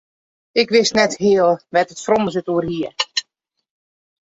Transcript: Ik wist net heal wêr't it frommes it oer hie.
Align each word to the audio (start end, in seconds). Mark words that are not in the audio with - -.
Ik 0.61 0.67
wist 0.73 0.93
net 0.99 1.13
heal 1.23 1.51
wêr't 1.73 1.93
it 1.93 2.03
frommes 2.05 2.35
it 2.39 2.51
oer 2.53 2.65
hie. 2.71 2.91